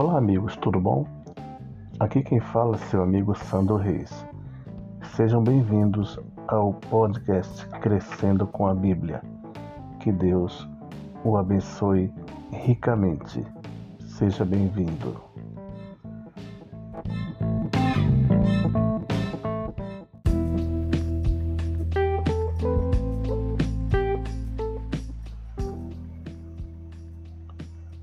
Olá, 0.00 0.16
amigos, 0.16 0.56
tudo 0.56 0.78
bom? 0.78 1.04
Aqui 1.98 2.22
quem 2.22 2.38
fala 2.38 2.76
é 2.76 2.78
seu 2.78 3.02
amigo 3.02 3.34
Sandro 3.34 3.74
Reis. 3.74 4.24
Sejam 5.16 5.42
bem-vindos 5.42 6.20
ao 6.46 6.72
podcast 6.72 7.66
Crescendo 7.80 8.46
com 8.46 8.68
a 8.68 8.74
Bíblia. 8.76 9.20
Que 9.98 10.12
Deus 10.12 10.68
o 11.24 11.36
abençoe 11.36 12.14
ricamente. 12.52 13.44
Seja 13.98 14.44
bem-vindo. 14.44 15.27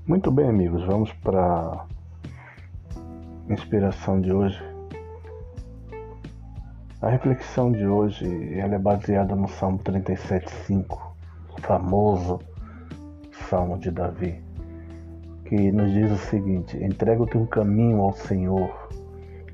Muito 0.06 0.30
bem, 0.30 0.48
amigos, 0.48 0.84
vamos 0.84 1.12
para 1.14 1.84
a 2.94 3.52
inspiração 3.52 4.20
de 4.20 4.32
hoje. 4.32 4.56
A 7.02 7.08
reflexão 7.08 7.72
de 7.72 7.84
hoje 7.84 8.24
ela 8.56 8.76
é 8.76 8.78
baseada 8.78 9.34
no 9.34 9.48
Salmo 9.48 9.80
37,5, 9.80 10.96
famoso 11.58 12.38
Salmo 13.50 13.76
de 13.78 13.90
Davi, 13.90 14.40
que 15.44 15.72
nos 15.72 15.90
diz 15.92 16.12
o 16.12 16.18
seguinte: 16.18 16.76
entrega 16.76 17.24
o 17.24 17.26
teu 17.26 17.44
caminho 17.44 18.00
ao 18.00 18.12
Senhor, 18.12 18.88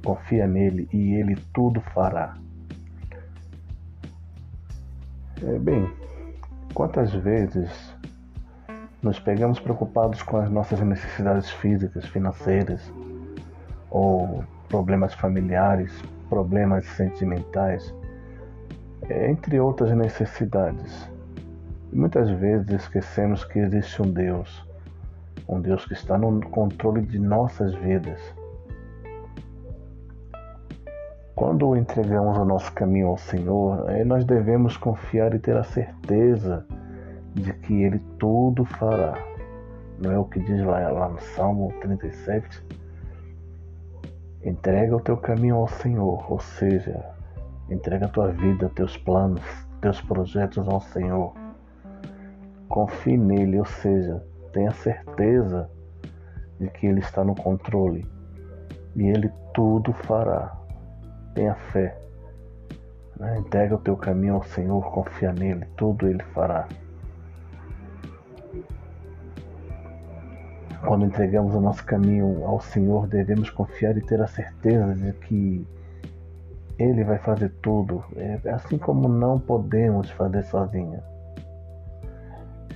confia 0.04 0.46
nele 0.46 0.86
e 0.92 1.14
ele 1.14 1.34
tudo 1.54 1.80
fará. 1.80 2.36
É, 5.42 5.58
bem, 5.58 5.90
quantas 6.74 7.10
vezes 7.14 7.70
nos 9.02 9.18
pegamos 9.18 9.58
preocupados 9.58 10.22
com 10.22 10.36
as 10.36 10.48
nossas 10.48 10.80
necessidades 10.80 11.50
físicas, 11.50 12.06
financeiras, 12.06 12.80
ou 13.90 14.44
problemas 14.68 15.12
familiares, 15.12 15.92
problemas 16.30 16.86
sentimentais, 16.86 17.92
entre 19.10 19.58
outras 19.58 19.90
necessidades. 19.92 21.10
Muitas 21.92 22.30
vezes 22.30 22.70
esquecemos 22.70 23.44
que 23.44 23.58
existe 23.58 24.00
um 24.00 24.10
Deus, 24.10 24.66
um 25.48 25.60
Deus 25.60 25.84
que 25.84 25.92
está 25.94 26.16
no 26.16 26.40
controle 26.48 27.02
de 27.02 27.18
nossas 27.18 27.74
vidas. 27.74 28.20
Quando 31.34 31.76
entregamos 31.76 32.38
o 32.38 32.44
nosso 32.44 32.72
caminho 32.72 33.08
ao 33.08 33.18
Senhor, 33.18 33.84
nós 34.06 34.24
devemos 34.24 34.76
confiar 34.76 35.34
e 35.34 35.40
ter 35.40 35.56
a 35.56 35.64
certeza 35.64 36.64
de 37.34 37.52
que 37.52 37.82
ele 37.82 37.98
tudo 38.18 38.64
fará. 38.64 39.14
Não 39.98 40.10
é 40.10 40.18
o 40.18 40.24
que 40.24 40.40
diz 40.40 40.64
lá, 40.64 40.88
lá 40.90 41.08
no 41.08 41.20
Salmo 41.20 41.72
37? 41.80 42.64
Entrega 44.44 44.96
o 44.96 45.00
teu 45.00 45.16
caminho 45.16 45.56
ao 45.56 45.68
Senhor, 45.68 46.30
ou 46.30 46.40
seja, 46.40 47.04
entrega 47.70 48.06
a 48.06 48.08
tua 48.08 48.32
vida, 48.32 48.68
teus 48.74 48.96
planos, 48.96 49.42
teus 49.80 50.00
projetos 50.00 50.66
ao 50.68 50.80
Senhor. 50.80 51.32
Confie 52.68 53.16
nele, 53.16 53.58
ou 53.58 53.64
seja, 53.64 54.22
tenha 54.52 54.72
certeza 54.72 55.70
de 56.58 56.68
que 56.68 56.86
ele 56.86 57.00
está 57.00 57.22
no 57.22 57.34
controle 57.34 58.06
e 58.96 59.08
ele 59.08 59.30
tudo 59.54 59.92
fará. 59.92 60.56
Tenha 61.34 61.54
fé. 61.54 61.96
Entrega 63.38 63.76
o 63.76 63.78
teu 63.78 63.96
caminho 63.96 64.34
ao 64.34 64.42
Senhor, 64.42 64.82
confia 64.90 65.32
nele, 65.32 65.66
tudo 65.76 66.08
ele 66.08 66.22
fará. 66.34 66.66
Quando 70.86 71.04
entregamos 71.04 71.54
o 71.54 71.60
nosso 71.60 71.84
caminho 71.84 72.44
ao 72.44 72.60
Senhor, 72.60 73.06
devemos 73.06 73.48
confiar 73.50 73.96
e 73.96 74.00
ter 74.00 74.20
a 74.20 74.26
certeza 74.26 74.94
de 74.94 75.12
que 75.12 75.66
Ele 76.76 77.04
vai 77.04 77.18
fazer 77.18 77.50
tudo, 77.62 78.02
é 78.16 78.50
assim 78.50 78.76
como 78.78 79.08
não 79.08 79.38
podemos 79.38 80.10
fazer 80.10 80.42
sozinhos. 80.42 81.02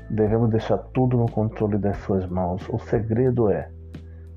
Devemos 0.08 0.50
deixar 0.50 0.78
tudo 0.78 1.16
no 1.16 1.28
controle 1.28 1.78
das 1.78 1.96
Suas 1.98 2.24
mãos. 2.26 2.68
O 2.68 2.78
segredo 2.78 3.50
é 3.50 3.68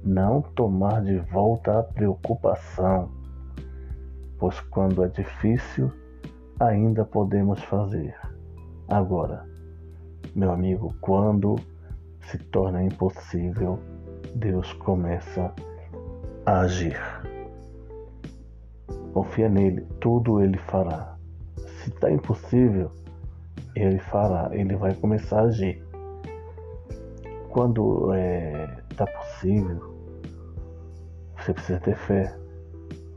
não 0.03 0.41
tomar 0.41 1.03
de 1.03 1.19
volta 1.19 1.79
a 1.79 1.83
preocupação, 1.83 3.11
pois 4.39 4.59
quando 4.61 5.03
é 5.03 5.07
difícil, 5.09 5.91
ainda 6.59 7.05
podemos 7.05 7.61
fazer. 7.65 8.15
Agora, 8.87 9.45
meu 10.35 10.51
amigo, 10.51 10.95
quando 10.99 11.55
se 12.29 12.37
torna 12.37 12.83
impossível, 12.83 13.79
Deus 14.35 14.71
começa 14.73 15.51
a 16.45 16.59
agir. 16.61 16.99
Confia 19.13 19.49
nele, 19.49 19.81
tudo 19.99 20.41
ele 20.41 20.57
fará. 20.57 21.17
Se 21.55 21.89
está 21.89 22.11
impossível, 22.11 22.91
ele 23.75 23.97
fará, 23.97 24.49
ele 24.51 24.75
vai 24.75 24.93
começar 24.93 25.39
a 25.39 25.43
agir. 25.45 25.83
Quando 27.49 28.13
está 28.13 28.17
é, 28.19 28.67
tá 28.95 29.07
possível, 29.07 29.95
você 31.35 31.53
precisa 31.53 31.79
ter 31.79 31.95
fé, 31.95 32.37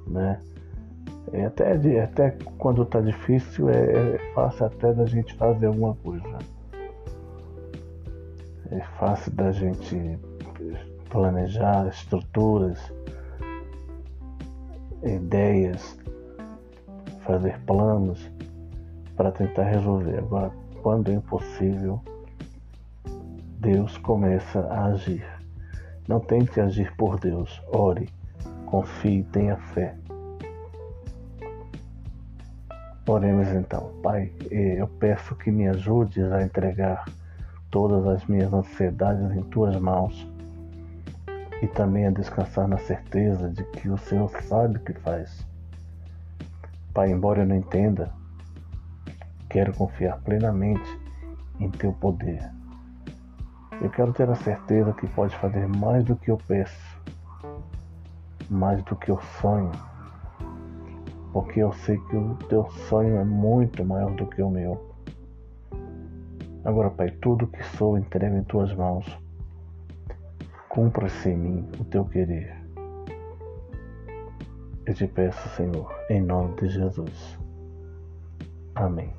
né? 0.06 0.40
E 1.34 1.42
até, 1.42 1.72
até 2.02 2.30
quando 2.58 2.82
está 2.82 3.00
difícil, 3.00 3.68
é, 3.68 4.14
é 4.14 4.32
fácil 4.34 4.66
até 4.66 4.92
da 4.94 5.04
gente 5.04 5.34
fazer 5.34 5.66
alguma 5.66 5.94
coisa 5.96 6.38
é 8.72 8.80
fácil 8.98 9.30
da 9.32 9.52
gente 9.52 10.18
planejar 11.10 11.88
estruturas, 11.88 12.78
ideias, 15.02 15.98
fazer 17.20 17.58
planos 17.66 18.30
para 19.14 19.30
tentar 19.30 19.64
resolver. 19.64 20.18
Agora, 20.18 20.50
quando 20.82 21.10
é 21.10 21.14
impossível, 21.14 22.00
Deus 23.58 23.98
começa 23.98 24.60
a 24.60 24.86
agir. 24.86 25.26
Não 26.08 26.18
tente 26.18 26.58
agir 26.60 26.94
por 26.96 27.20
Deus, 27.20 27.62
ore, 27.68 28.08
confie, 28.66 29.22
tenha 29.24 29.56
fé. 29.56 29.94
Oremos 33.06 33.48
então, 33.48 33.92
Pai, 34.02 34.32
eu 34.50 34.86
peço 34.86 35.34
que 35.34 35.50
me 35.50 35.68
ajudes 35.68 36.24
a 36.32 36.42
entregar 36.42 37.04
todas 37.72 38.06
as 38.06 38.24
minhas 38.26 38.52
ansiedades 38.52 39.34
em 39.34 39.42
tuas 39.44 39.74
mãos 39.80 40.30
e 41.62 41.66
também 41.66 42.06
a 42.06 42.10
descansar 42.10 42.68
na 42.68 42.76
certeza 42.76 43.48
de 43.48 43.64
que 43.64 43.88
o 43.88 43.96
Senhor 43.96 44.30
sabe 44.42 44.76
o 44.76 44.80
que 44.80 44.92
faz. 44.92 45.44
Pai, 46.92 47.10
embora 47.10 47.40
eu 47.40 47.46
não 47.46 47.56
entenda, 47.56 48.12
quero 49.48 49.72
confiar 49.72 50.18
plenamente 50.18 51.00
em 51.58 51.70
teu 51.70 51.94
poder. 51.94 52.42
Eu 53.80 53.88
quero 53.88 54.12
ter 54.12 54.28
a 54.28 54.34
certeza 54.34 54.92
que 54.92 55.06
pode 55.08 55.34
fazer 55.38 55.66
mais 55.66 56.04
do 56.04 56.14
que 56.14 56.30
eu 56.30 56.36
peço, 56.46 57.00
mais 58.50 58.82
do 58.84 58.94
que 58.94 59.10
eu 59.10 59.18
sonho, 59.40 59.72
porque 61.32 61.60
eu 61.60 61.72
sei 61.72 61.96
que 61.96 62.16
o 62.16 62.34
teu 62.50 62.70
sonho 62.88 63.16
é 63.16 63.24
muito 63.24 63.82
maior 63.82 64.12
do 64.12 64.26
que 64.26 64.42
o 64.42 64.50
meu. 64.50 64.91
Agora, 66.64 66.90
Pai, 66.90 67.10
tudo 67.10 67.48
que 67.48 67.62
sou 67.76 67.98
entrego 67.98 68.36
em 68.36 68.44
tuas 68.44 68.72
mãos. 68.72 69.04
Cumpra-se 70.68 71.30
em 71.30 71.36
mim 71.36 71.68
o 71.80 71.84
teu 71.84 72.04
querer. 72.04 72.56
Eu 74.86 74.94
te 74.94 75.06
peço, 75.06 75.48
Senhor, 75.56 75.92
em 76.08 76.20
nome 76.20 76.54
de 76.56 76.68
Jesus. 76.68 77.38
Amém. 78.74 79.12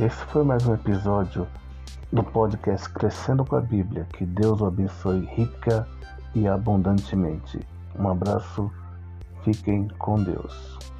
Esse 0.00 0.24
foi 0.26 0.42
mais 0.42 0.66
um 0.66 0.74
episódio 0.74 1.46
do 2.12 2.22
podcast 2.22 2.88
Crescendo 2.90 3.44
com 3.44 3.56
a 3.56 3.60
Bíblia. 3.60 4.06
Que 4.12 4.24
Deus 4.24 4.60
o 4.60 4.66
abençoe 4.66 5.24
rica 5.24 5.86
e 6.34 6.46
abundantemente. 6.46 7.60
Um 7.98 8.08
abraço, 8.08 8.70
fiquem 9.44 9.88
com 9.98 10.22
Deus. 10.22 10.91